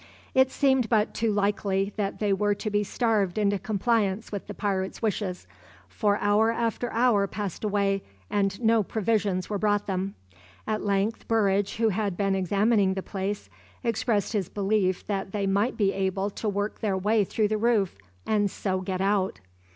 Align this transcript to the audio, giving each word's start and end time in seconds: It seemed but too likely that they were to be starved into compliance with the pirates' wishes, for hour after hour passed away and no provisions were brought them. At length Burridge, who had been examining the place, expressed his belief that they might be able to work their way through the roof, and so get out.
It 0.33 0.49
seemed 0.49 0.89
but 0.89 1.13
too 1.13 1.31
likely 1.31 1.93
that 1.95 2.17
they 2.17 2.33
were 2.33 2.55
to 2.55 2.71
be 2.71 2.83
starved 2.83 3.37
into 3.37 3.59
compliance 3.59 4.31
with 4.31 4.47
the 4.47 4.53
pirates' 4.55 5.03
wishes, 5.03 5.45
for 5.87 6.17
hour 6.17 6.49
after 6.49 6.91
hour 6.91 7.27
passed 7.27 7.63
away 7.63 8.01
and 8.27 8.59
no 8.59 8.81
provisions 8.81 9.47
were 9.47 9.59
brought 9.59 9.85
them. 9.85 10.15
At 10.65 10.83
length 10.83 11.27
Burridge, 11.27 11.75
who 11.75 11.89
had 11.89 12.17
been 12.17 12.33
examining 12.33 12.95
the 12.95 13.03
place, 13.03 13.47
expressed 13.83 14.33
his 14.33 14.49
belief 14.49 15.05
that 15.05 15.33
they 15.33 15.45
might 15.45 15.77
be 15.77 15.93
able 15.93 16.31
to 16.31 16.49
work 16.49 16.79
their 16.79 16.97
way 16.97 17.23
through 17.23 17.49
the 17.49 17.59
roof, 17.59 17.95
and 18.25 18.49
so 18.49 18.81
get 18.81 19.01
out. 19.01 19.39